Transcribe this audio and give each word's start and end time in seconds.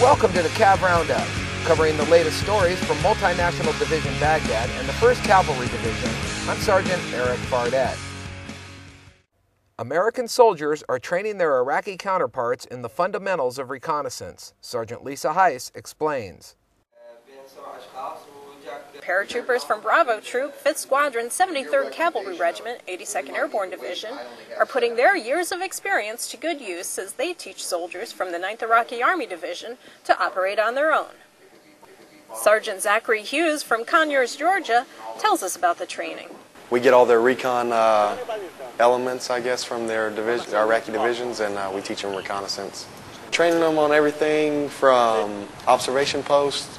Welcome 0.00 0.32
to 0.32 0.42
the 0.42 0.48
Cav 0.48 0.80
Roundup, 0.80 1.26
covering 1.64 1.94
the 1.98 2.06
latest 2.06 2.40
stories 2.40 2.82
from 2.84 2.96
Multinational 3.00 3.78
Division 3.78 4.10
Baghdad 4.18 4.70
and 4.78 4.88
the 4.88 4.94
1st 4.94 5.22
Cavalry 5.24 5.66
Division. 5.66 6.10
I'm 6.48 6.56
Sergeant 6.56 7.02
Erik 7.12 7.38
Fardette. 7.50 7.98
American 9.78 10.26
soldiers 10.26 10.82
are 10.88 10.98
training 10.98 11.36
their 11.36 11.58
Iraqi 11.58 11.98
counterparts 11.98 12.64
in 12.64 12.80
the 12.80 12.88
fundamentals 12.88 13.58
of 13.58 13.68
reconnaissance. 13.68 14.54
Sergeant 14.62 15.04
Lisa 15.04 15.34
Heiss 15.34 15.70
explains. 15.76 16.56
Paratroopers 19.00 19.64
from 19.64 19.80
Bravo 19.80 20.20
Troop, 20.20 20.54
5th 20.62 20.76
Squadron, 20.76 21.26
73rd 21.26 21.90
Cavalry 21.90 22.36
Regiment, 22.36 22.80
82nd 22.86 23.32
Airborne 23.32 23.70
Division 23.70 24.10
are 24.58 24.66
putting 24.66 24.96
their 24.96 25.16
years 25.16 25.52
of 25.52 25.62
experience 25.62 26.30
to 26.30 26.36
good 26.36 26.60
use 26.60 26.98
as 26.98 27.14
they 27.14 27.32
teach 27.32 27.64
soldiers 27.64 28.12
from 28.12 28.30
the 28.30 28.38
9th 28.38 28.62
Iraqi 28.62 29.02
Army 29.02 29.26
Division 29.26 29.78
to 30.04 30.22
operate 30.22 30.58
on 30.58 30.74
their 30.74 30.92
own. 30.92 31.12
Sergeant 32.34 32.82
Zachary 32.82 33.22
Hughes 33.22 33.62
from 33.62 33.84
Conyers, 33.84 34.36
Georgia, 34.36 34.86
tells 35.18 35.42
us 35.42 35.56
about 35.56 35.78
the 35.78 35.86
training. 35.86 36.28
We 36.70 36.78
get 36.78 36.94
all 36.94 37.06
their 37.06 37.20
recon 37.20 37.72
uh, 37.72 38.16
elements, 38.78 39.30
I 39.30 39.40
guess, 39.40 39.64
from 39.64 39.86
their 39.86 40.10
division, 40.10 40.54
Iraqi 40.54 40.92
divisions, 40.92 41.40
and 41.40 41.56
uh, 41.56 41.72
we 41.74 41.80
teach 41.80 42.02
them 42.02 42.14
reconnaissance. 42.14 42.86
Training 43.32 43.60
them 43.60 43.78
on 43.78 43.92
everything 43.92 44.68
from 44.68 45.48
observation 45.66 46.22
posts 46.22 46.78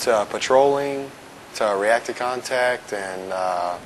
to 0.00 0.26
patrolling 0.30 1.10
to 1.56 1.76
reactive 1.78 2.16
contact 2.16 2.92
and 2.92 3.32
uh, 3.32 3.78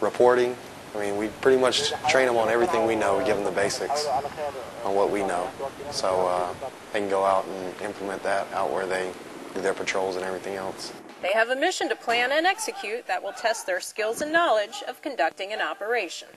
reporting. 0.00 0.56
I 0.94 1.00
mean, 1.00 1.16
we 1.16 1.28
pretty 1.40 1.60
much 1.60 1.92
train 2.08 2.26
them 2.26 2.36
on 2.36 2.48
everything 2.48 2.86
we 2.86 2.96
know. 2.96 3.18
We 3.18 3.24
give 3.24 3.36
them 3.36 3.44
the 3.44 3.50
basics 3.50 4.06
on 4.84 4.94
what 4.94 5.10
we 5.10 5.20
know. 5.20 5.48
So 5.90 6.26
uh, 6.26 6.54
they 6.92 7.00
can 7.00 7.10
go 7.10 7.24
out 7.24 7.44
and 7.46 7.82
implement 7.82 8.22
that 8.22 8.50
out 8.52 8.72
where 8.72 8.86
they 8.86 9.12
do 9.54 9.60
their 9.60 9.74
patrols 9.74 10.16
and 10.16 10.24
everything 10.24 10.54
else. 10.54 10.92
They 11.20 11.32
have 11.32 11.50
a 11.50 11.56
mission 11.56 11.88
to 11.88 11.96
plan 11.96 12.32
and 12.32 12.46
execute 12.46 13.06
that 13.06 13.22
will 13.22 13.32
test 13.32 13.66
their 13.66 13.80
skills 13.80 14.22
and 14.22 14.32
knowledge 14.32 14.82
of 14.86 15.02
conducting 15.02 15.52
an 15.52 15.60
operation. 15.60 16.28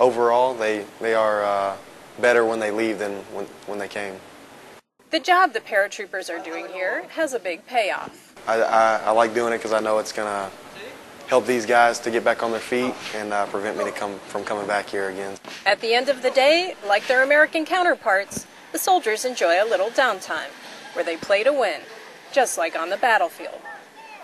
Overall, 0.00 0.54
they, 0.54 0.84
they 1.00 1.14
are 1.14 1.44
uh, 1.44 1.76
better 2.20 2.44
when 2.44 2.60
they 2.60 2.70
leave 2.70 2.98
than 2.98 3.12
when, 3.34 3.44
when 3.66 3.78
they 3.78 3.88
came. 3.88 4.14
The 5.14 5.20
job 5.20 5.52
the 5.52 5.60
paratroopers 5.60 6.28
are 6.28 6.42
doing 6.42 6.66
here 6.66 7.04
has 7.10 7.34
a 7.34 7.38
big 7.38 7.64
payoff. 7.68 8.34
I, 8.48 8.60
I, 8.60 8.96
I 8.96 9.10
like 9.12 9.32
doing 9.32 9.52
it 9.52 9.58
because 9.58 9.72
I 9.72 9.78
know 9.78 9.98
it's 9.98 10.10
going 10.10 10.26
to 10.26 10.50
help 11.28 11.46
these 11.46 11.66
guys 11.66 12.00
to 12.00 12.10
get 12.10 12.24
back 12.24 12.42
on 12.42 12.50
their 12.50 12.58
feet 12.58 12.92
and 13.14 13.32
uh, 13.32 13.46
prevent 13.46 13.78
me 13.78 13.84
to 13.84 13.92
come 13.92 14.18
from 14.26 14.42
coming 14.42 14.66
back 14.66 14.88
here 14.88 15.10
again. 15.10 15.36
At 15.66 15.80
the 15.80 15.94
end 15.94 16.08
of 16.08 16.22
the 16.22 16.32
day, 16.32 16.74
like 16.84 17.06
their 17.06 17.22
American 17.22 17.64
counterparts, 17.64 18.48
the 18.72 18.78
soldiers 18.80 19.24
enjoy 19.24 19.62
a 19.62 19.64
little 19.64 19.90
downtime, 19.90 20.50
where 20.94 21.04
they 21.04 21.16
play 21.16 21.44
to 21.44 21.52
win, 21.52 21.82
just 22.32 22.58
like 22.58 22.76
on 22.76 22.90
the 22.90 22.96
battlefield. 22.96 23.60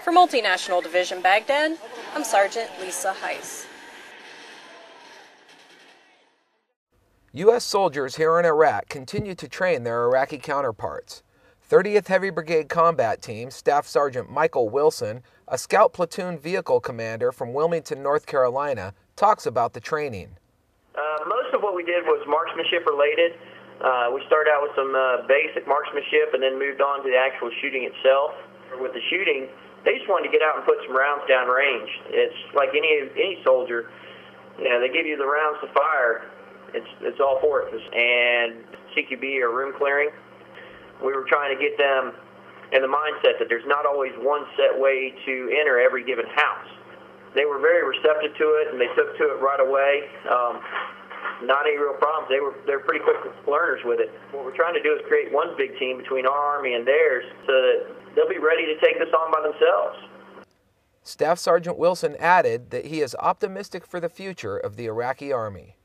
For 0.02 0.12
Multinational 0.12 0.82
Division 0.82 1.22
Baghdad, 1.22 1.78
I'm 2.16 2.24
Sergeant 2.24 2.68
Lisa 2.80 3.14
Heiss. 3.22 3.64
U.S. 7.32 7.62
soldiers 7.62 8.16
here 8.16 8.40
in 8.40 8.44
Iraq 8.44 8.88
continue 8.88 9.36
to 9.36 9.46
train 9.46 9.84
their 9.84 10.02
Iraqi 10.02 10.36
counterparts. 10.36 11.22
30th 11.62 12.08
Heavy 12.08 12.28
Brigade 12.28 12.68
Combat 12.68 13.22
Team 13.22 13.52
Staff 13.52 13.86
Sergeant 13.86 14.28
Michael 14.28 14.68
Wilson, 14.68 15.22
a 15.46 15.56
scout 15.56 15.92
platoon 15.92 16.36
vehicle 16.36 16.80
commander 16.80 17.30
from 17.30 17.54
Wilmington, 17.54 18.02
North 18.02 18.26
Carolina, 18.26 18.94
talks 19.14 19.46
about 19.46 19.74
the 19.74 19.80
training. 19.80 20.34
Uh, 20.98 21.22
most 21.30 21.54
of 21.54 21.62
what 21.62 21.76
we 21.76 21.84
did 21.84 22.02
was 22.02 22.18
marksmanship 22.26 22.84
related. 22.84 23.38
Uh, 23.78 24.10
we 24.10 24.26
started 24.26 24.50
out 24.50 24.66
with 24.66 24.74
some 24.74 24.90
uh, 24.90 25.22
basic 25.30 25.68
marksmanship 25.70 26.34
and 26.34 26.42
then 26.42 26.58
moved 26.58 26.82
on 26.82 26.98
to 27.04 27.08
the 27.08 27.16
actual 27.16 27.54
shooting 27.62 27.86
itself. 27.86 28.34
With 28.82 28.90
the 28.90 29.02
shooting, 29.06 29.46
they 29.86 30.02
just 30.02 30.10
wanted 30.10 30.26
to 30.26 30.34
get 30.34 30.42
out 30.42 30.58
and 30.58 30.66
put 30.66 30.82
some 30.82 30.98
rounds 30.98 31.22
down 31.30 31.46
range. 31.46 31.90
It's 32.10 32.34
like 32.58 32.74
any 32.74 33.06
any 33.14 33.38
soldier, 33.46 33.86
you 34.58 34.66
know, 34.66 34.82
they 34.82 34.90
give 34.90 35.06
you 35.06 35.14
the 35.14 35.30
rounds 35.30 35.62
to 35.62 35.70
fire. 35.70 36.26
It's 36.74 36.88
it's 37.00 37.20
all 37.20 37.38
for 37.40 37.62
it. 37.62 37.72
And 37.72 38.64
CQB 38.94 39.40
or 39.42 39.54
room 39.54 39.74
clearing, 39.76 40.10
we 41.04 41.12
were 41.12 41.24
trying 41.28 41.56
to 41.56 41.60
get 41.60 41.76
them 41.78 42.12
in 42.72 42.82
the 42.82 42.88
mindset 42.88 43.38
that 43.38 43.48
there's 43.48 43.66
not 43.66 43.86
always 43.86 44.12
one 44.18 44.46
set 44.56 44.78
way 44.78 45.14
to 45.26 45.34
enter 45.58 45.80
every 45.80 46.04
given 46.04 46.26
house. 46.34 46.70
They 47.34 47.44
were 47.44 47.58
very 47.58 47.86
receptive 47.86 48.36
to 48.38 48.46
it, 48.62 48.72
and 48.72 48.80
they 48.80 48.90
took 48.94 49.16
to 49.18 49.34
it 49.34 49.38
right 49.42 49.60
away. 49.60 50.06
Um, 50.26 50.62
not 51.42 51.66
any 51.66 51.78
real 51.78 51.94
problems. 51.94 52.28
They 52.28 52.40
were 52.40 52.54
they're 52.66 52.80
pretty 52.80 53.02
quick 53.04 53.16
learners 53.46 53.80
with 53.84 54.00
it. 54.00 54.10
What 54.32 54.44
we're 54.44 54.56
trying 54.56 54.74
to 54.74 54.82
do 54.82 54.92
is 54.94 55.00
create 55.08 55.32
one 55.32 55.56
big 55.56 55.78
team 55.78 55.98
between 55.98 56.26
our 56.26 56.58
army 56.58 56.74
and 56.74 56.86
theirs, 56.86 57.24
so 57.46 57.52
that 57.52 57.78
they'll 58.14 58.28
be 58.28 58.38
ready 58.38 58.66
to 58.66 58.76
take 58.80 58.98
this 58.98 59.12
on 59.14 59.30
by 59.32 59.42
themselves. 59.42 59.98
Staff 61.02 61.38
Sergeant 61.38 61.78
Wilson 61.78 62.14
added 62.20 62.70
that 62.70 62.86
he 62.86 63.00
is 63.00 63.16
optimistic 63.18 63.86
for 63.86 64.00
the 64.00 64.08
future 64.08 64.56
of 64.56 64.76
the 64.76 64.86
Iraqi 64.86 65.32
Army. 65.32 65.76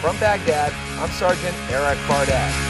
From 0.00 0.18
Baghdad, 0.18 0.72
I'm 0.98 1.10
Sergeant 1.10 1.54
Erik 1.70 1.98
Fardette. 1.98 2.67